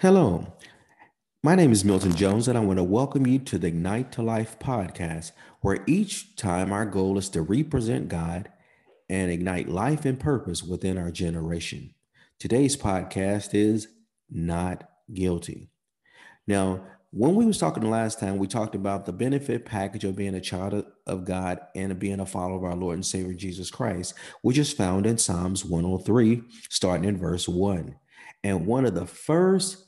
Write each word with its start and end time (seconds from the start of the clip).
Hello, 0.00 0.52
my 1.42 1.54
name 1.54 1.72
is 1.72 1.82
Milton 1.82 2.14
Jones, 2.14 2.48
and 2.48 2.58
I 2.58 2.60
want 2.60 2.78
to 2.78 2.84
welcome 2.84 3.26
you 3.26 3.38
to 3.38 3.56
the 3.56 3.68
Ignite 3.68 4.12
to 4.12 4.22
Life 4.22 4.58
podcast, 4.58 5.32
where 5.62 5.82
each 5.86 6.36
time 6.36 6.70
our 6.70 6.84
goal 6.84 7.16
is 7.16 7.30
to 7.30 7.40
represent 7.40 8.10
God 8.10 8.50
and 9.08 9.30
ignite 9.30 9.70
life 9.70 10.04
and 10.04 10.20
purpose 10.20 10.62
within 10.62 10.98
our 10.98 11.10
generation. 11.10 11.94
Today's 12.38 12.76
podcast 12.76 13.54
is 13.54 13.88
Not 14.28 14.86
Guilty. 15.14 15.70
Now, 16.46 16.84
when 17.10 17.34
we 17.34 17.46
was 17.46 17.56
talking 17.56 17.82
the 17.82 17.88
last 17.88 18.20
time, 18.20 18.36
we 18.36 18.48
talked 18.48 18.74
about 18.74 19.06
the 19.06 19.14
benefit 19.14 19.64
package 19.64 20.04
of 20.04 20.14
being 20.14 20.34
a 20.34 20.42
child 20.42 20.84
of 21.06 21.24
God 21.24 21.58
and 21.74 21.98
being 21.98 22.20
a 22.20 22.26
follower 22.26 22.58
of 22.58 22.64
our 22.64 22.76
Lord 22.76 22.96
and 22.96 23.06
Savior 23.06 23.32
Jesus 23.32 23.70
Christ, 23.70 24.12
which 24.42 24.58
is 24.58 24.74
found 24.74 25.06
in 25.06 25.16
Psalms 25.16 25.64
103, 25.64 26.42
starting 26.68 27.08
in 27.08 27.16
verse 27.16 27.48
1. 27.48 27.96
And 28.44 28.66
one 28.66 28.84
of 28.84 28.94
the 28.94 29.06
first 29.06 29.85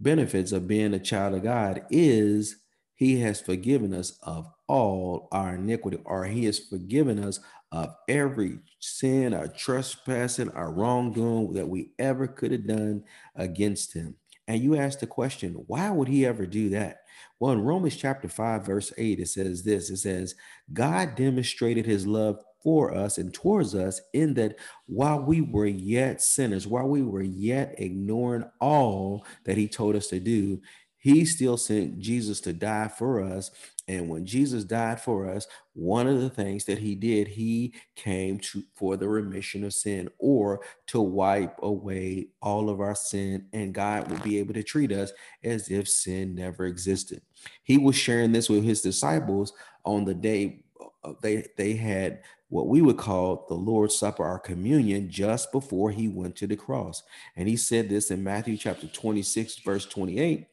benefits 0.00 0.52
of 0.52 0.68
being 0.68 0.94
a 0.94 0.98
child 0.98 1.34
of 1.34 1.42
God 1.42 1.84
is 1.90 2.56
he 2.94 3.20
has 3.20 3.40
forgiven 3.40 3.92
us 3.94 4.18
of 4.22 4.50
all 4.68 5.28
our 5.32 5.54
iniquity, 5.54 5.98
or 6.04 6.24
he 6.24 6.46
has 6.46 6.58
forgiven 6.58 7.22
us 7.22 7.40
of 7.72 7.94
every 8.08 8.58
sin, 8.80 9.34
our 9.34 9.48
trespassing, 9.48 10.50
our 10.50 10.72
wrongdoing 10.72 11.52
that 11.52 11.68
we 11.68 11.90
ever 11.98 12.26
could 12.26 12.52
have 12.52 12.66
done 12.66 13.04
against 13.34 13.92
him. 13.92 14.14
And 14.48 14.62
you 14.62 14.76
ask 14.76 15.00
the 15.00 15.06
question, 15.06 15.54
why 15.66 15.90
would 15.90 16.08
he 16.08 16.24
ever 16.24 16.46
do 16.46 16.70
that? 16.70 16.98
Well, 17.38 17.52
in 17.52 17.62
Romans 17.62 17.96
chapter 17.96 18.28
5, 18.28 18.64
verse 18.64 18.92
8, 18.96 19.20
it 19.20 19.28
says 19.28 19.62
this 19.62 19.90
it 19.90 19.98
says, 19.98 20.34
God 20.72 21.16
demonstrated 21.16 21.84
his 21.84 22.06
love 22.06 22.38
for 22.66 22.92
us 22.92 23.16
and 23.16 23.32
towards 23.32 23.76
us 23.76 24.00
in 24.12 24.34
that 24.34 24.56
while 24.86 25.20
we 25.20 25.40
were 25.40 25.68
yet 25.68 26.20
sinners, 26.20 26.66
while 26.66 26.88
we 26.88 27.00
were 27.00 27.22
yet 27.22 27.72
ignoring 27.78 28.44
all 28.60 29.24
that 29.44 29.56
he 29.56 29.68
told 29.68 29.94
us 29.94 30.08
to 30.08 30.18
do, 30.18 30.60
he 30.98 31.24
still 31.24 31.56
sent 31.56 32.00
Jesus 32.00 32.40
to 32.40 32.52
die 32.52 32.88
for 32.88 33.22
us. 33.22 33.52
And 33.86 34.08
when 34.08 34.26
Jesus 34.26 34.64
died 34.64 35.00
for 35.00 35.30
us, 35.30 35.46
one 35.74 36.08
of 36.08 36.20
the 36.20 36.28
things 36.28 36.64
that 36.64 36.78
he 36.78 36.96
did, 36.96 37.28
he 37.28 37.72
came 37.94 38.40
to 38.40 38.64
for 38.74 38.96
the 38.96 39.08
remission 39.08 39.62
of 39.62 39.72
sin 39.72 40.08
or 40.18 40.60
to 40.88 41.00
wipe 41.00 41.62
away 41.62 42.30
all 42.42 42.68
of 42.68 42.80
our 42.80 42.96
sin, 42.96 43.46
and 43.52 43.72
God 43.72 44.10
would 44.10 44.24
be 44.24 44.40
able 44.40 44.54
to 44.54 44.64
treat 44.64 44.90
us 44.90 45.12
as 45.44 45.70
if 45.70 45.88
sin 45.88 46.34
never 46.34 46.66
existed. 46.66 47.22
He 47.62 47.78
was 47.78 47.94
sharing 47.94 48.32
this 48.32 48.48
with 48.48 48.64
his 48.64 48.82
disciples 48.82 49.52
on 49.84 50.04
the 50.04 50.14
day 50.14 50.64
Uh, 51.04 51.12
they 51.22 51.46
they 51.56 51.74
had 51.74 52.22
what 52.48 52.68
we 52.68 52.80
would 52.80 52.96
call 52.96 53.46
the 53.48 53.54
Lord's 53.54 53.98
Supper 53.98 54.24
our 54.24 54.38
communion 54.38 55.10
just 55.10 55.50
before 55.52 55.90
he 55.90 56.08
went 56.08 56.36
to 56.36 56.46
the 56.46 56.56
cross. 56.56 57.02
And 57.36 57.48
he 57.48 57.56
said 57.56 57.88
this 57.88 58.10
in 58.10 58.22
Matthew 58.22 58.56
chapter 58.56 58.86
26, 58.86 59.58
verse 59.60 59.86
28. 59.86 60.46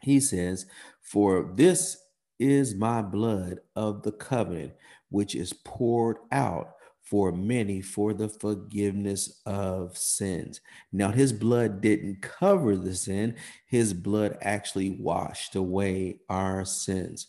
He 0.00 0.20
says, 0.20 0.66
For 1.02 1.52
this 1.54 1.98
is 2.38 2.74
my 2.74 3.02
blood 3.02 3.60
of 3.76 4.02
the 4.02 4.12
covenant, 4.12 4.72
which 5.10 5.34
is 5.34 5.52
poured 5.52 6.18
out 6.32 6.74
for 7.02 7.32
many 7.32 7.80
for 7.80 8.12
the 8.12 8.28
forgiveness 8.28 9.40
of 9.46 9.96
sins. 9.96 10.60
Now, 10.92 11.10
his 11.10 11.32
blood 11.32 11.80
didn't 11.80 12.20
cover 12.20 12.76
the 12.76 12.94
sin, 12.94 13.36
his 13.66 13.94
blood 13.94 14.36
actually 14.42 14.90
washed 14.90 15.56
away 15.56 16.20
our 16.28 16.66
sins. 16.66 17.28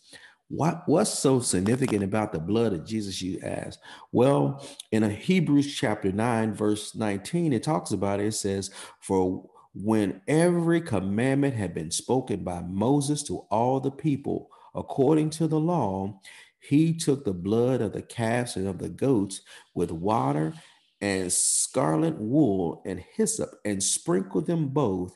What, 0.49 0.81
what's 0.87 1.11
so 1.11 1.39
significant 1.39 2.03
about 2.03 2.31
the 2.31 2.39
blood 2.39 2.73
of 2.73 2.85
Jesus, 2.85 3.21
you 3.21 3.39
ask? 3.43 3.79
Well, 4.11 4.65
in 4.91 5.03
a 5.03 5.09
Hebrews 5.09 5.75
chapter 5.75 6.11
9, 6.11 6.55
verse 6.55 6.95
19, 6.95 7.53
it 7.53 7.61
talks 7.61 7.91
about 7.91 8.19
it. 8.19 8.25
It 8.25 8.31
says, 8.33 8.71
For 8.99 9.47
when 9.75 10.21
every 10.27 10.81
commandment 10.81 11.55
had 11.55 11.75
been 11.75 11.91
spoken 11.91 12.43
by 12.43 12.61
Moses 12.61 13.21
to 13.23 13.45
all 13.51 13.79
the 13.79 13.91
people 13.91 14.49
according 14.73 15.29
to 15.31 15.47
the 15.47 15.59
law, 15.59 16.19
he 16.59 16.93
took 16.97 17.23
the 17.23 17.33
blood 17.33 17.81
of 17.81 17.93
the 17.93 18.01
calves 18.01 18.55
and 18.55 18.67
of 18.67 18.79
the 18.79 18.89
goats 18.89 19.41
with 19.75 19.91
water 19.91 20.53
and 20.99 21.31
scarlet 21.31 22.17
wool 22.17 22.81
and 22.87 23.03
hyssop 23.15 23.51
and 23.65 23.81
sprinkled 23.81 24.47
them 24.47 24.69
both, 24.69 25.15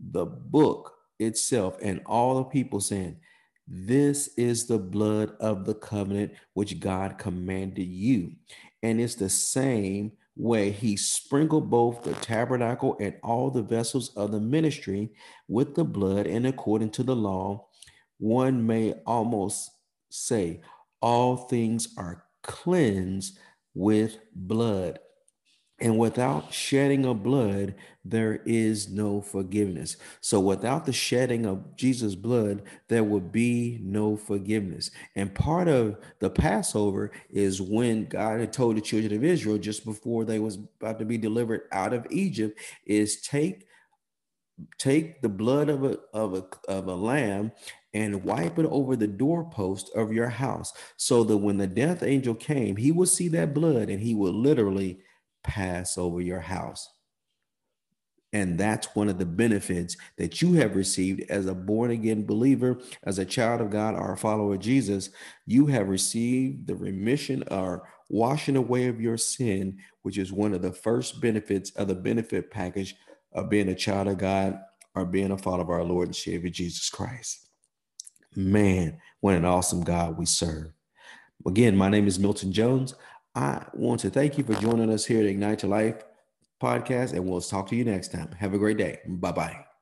the 0.00 0.26
book 0.26 0.92
itself, 1.20 1.78
and 1.80 2.02
all 2.04 2.36
the 2.36 2.44
people 2.44 2.80
saying, 2.80 3.16
this 3.66 4.28
is 4.36 4.66
the 4.66 4.78
blood 4.78 5.32
of 5.40 5.64
the 5.64 5.74
covenant 5.74 6.32
which 6.54 6.78
God 6.80 7.18
commanded 7.18 7.86
you. 7.86 8.32
And 8.82 9.00
it's 9.00 9.16
the 9.16 9.28
same 9.28 10.12
way 10.36 10.70
he 10.70 10.96
sprinkled 10.96 11.70
both 11.70 12.02
the 12.02 12.12
tabernacle 12.14 12.96
and 13.00 13.14
all 13.22 13.50
the 13.50 13.62
vessels 13.62 14.14
of 14.16 14.30
the 14.30 14.40
ministry 14.40 15.10
with 15.48 15.74
the 15.74 15.84
blood, 15.84 16.26
and 16.26 16.46
according 16.46 16.90
to 16.90 17.02
the 17.02 17.16
law, 17.16 17.66
one 18.18 18.66
may 18.66 18.92
almost 19.06 19.70
say, 20.10 20.60
all 21.00 21.36
things 21.36 21.88
are 21.96 22.24
cleansed 22.42 23.38
with 23.74 24.18
blood. 24.34 24.98
And 25.78 25.98
without 25.98 26.54
shedding 26.54 27.04
of 27.04 27.22
blood, 27.22 27.74
there 28.02 28.40
is 28.46 28.88
no 28.88 29.20
forgiveness. 29.20 29.96
So, 30.22 30.40
without 30.40 30.86
the 30.86 30.92
shedding 30.92 31.44
of 31.44 31.76
Jesus' 31.76 32.14
blood, 32.14 32.62
there 32.88 33.04
would 33.04 33.30
be 33.30 33.78
no 33.82 34.16
forgiveness. 34.16 34.90
And 35.16 35.34
part 35.34 35.68
of 35.68 35.98
the 36.18 36.30
Passover 36.30 37.10
is 37.28 37.60
when 37.60 38.06
God 38.06 38.40
had 38.40 38.54
told 38.54 38.76
the 38.76 38.80
children 38.80 39.14
of 39.14 39.24
Israel 39.24 39.58
just 39.58 39.84
before 39.84 40.24
they 40.24 40.38
was 40.38 40.58
about 40.80 40.98
to 40.98 41.04
be 41.04 41.18
delivered 41.18 41.62
out 41.72 41.92
of 41.92 42.06
Egypt, 42.10 42.58
is 42.86 43.20
take 43.20 43.66
take 44.78 45.20
the 45.20 45.28
blood 45.28 45.68
of 45.68 45.84
a 45.84 45.98
of 46.14 46.34
a 46.34 46.44
of 46.68 46.88
a 46.88 46.94
lamb 46.94 47.52
and 47.92 48.24
wipe 48.24 48.58
it 48.58 48.66
over 48.66 48.96
the 48.96 49.06
doorpost 49.06 49.90
of 49.94 50.12
your 50.12 50.28
house 50.28 50.72
so 50.96 51.24
that 51.24 51.36
when 51.36 51.58
the 51.58 51.66
death 51.66 52.02
angel 52.02 52.34
came 52.34 52.76
he 52.76 52.90
would 52.90 53.08
see 53.08 53.28
that 53.28 53.52
blood 53.52 53.90
and 53.90 54.00
he 54.00 54.14
would 54.14 54.34
literally 54.34 54.98
pass 55.46 55.96
over 55.96 56.20
your 56.20 56.40
house. 56.40 56.88
And 58.32 58.58
that's 58.58 58.94
one 58.94 59.08
of 59.08 59.18
the 59.18 59.24
benefits 59.24 59.96
that 60.18 60.42
you 60.42 60.54
have 60.54 60.76
received 60.76 61.22
as 61.30 61.46
a 61.46 61.54
born 61.54 61.90
again 61.90 62.26
believer, 62.26 62.78
as 63.04 63.18
a 63.18 63.24
child 63.24 63.60
of 63.60 63.70
God 63.70 63.94
or 63.94 64.12
a 64.12 64.16
follower 64.16 64.54
of 64.54 64.60
Jesus. 64.60 65.10
You 65.46 65.66
have 65.66 65.88
received 65.88 66.66
the 66.66 66.74
remission 66.74 67.44
or 67.50 67.88
washing 68.10 68.56
away 68.56 68.88
of 68.88 69.00
your 69.00 69.16
sin, 69.16 69.78
which 70.02 70.18
is 70.18 70.32
one 70.32 70.52
of 70.52 70.60
the 70.60 70.72
first 70.72 71.20
benefits 71.20 71.70
of 71.76 71.88
the 71.88 71.94
benefit 71.94 72.50
package 72.50 72.94
of 73.32 73.48
being 73.48 73.68
a 73.68 73.74
child 73.74 74.08
of 74.08 74.18
God 74.18 74.58
or 74.94 75.06
being 75.06 75.30
a 75.30 75.38
follower 75.38 75.62
of 75.62 75.70
our 75.70 75.84
Lord 75.84 76.08
and 76.08 76.16
Savior 76.16 76.50
Jesus 76.50 76.90
Christ. 76.90 77.48
Man, 78.34 78.98
what 79.20 79.34
an 79.34 79.44
awesome 79.44 79.82
God 79.82 80.18
we 80.18 80.26
serve. 80.26 80.72
Again, 81.46 81.76
my 81.76 81.88
name 81.88 82.06
is 82.06 82.18
Milton 82.18 82.52
Jones. 82.52 82.94
I 83.36 83.66
want 83.74 84.00
to 84.00 84.10
thank 84.10 84.38
you 84.38 84.44
for 84.44 84.54
joining 84.54 84.90
us 84.90 85.04
here 85.04 85.20
at 85.20 85.26
Ignite 85.26 85.58
to 85.60 85.66
Life 85.66 86.02
podcast, 86.60 87.12
and 87.12 87.28
we'll 87.28 87.42
talk 87.42 87.68
to 87.68 87.76
you 87.76 87.84
next 87.84 88.10
time. 88.10 88.32
Have 88.32 88.54
a 88.54 88.58
great 88.58 88.78
day. 88.78 88.98
Bye 89.06 89.32
bye. 89.32 89.75